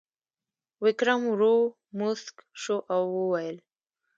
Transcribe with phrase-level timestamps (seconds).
[0.83, 1.55] ویکرم ورو
[1.99, 3.57] موسک شو او وویل: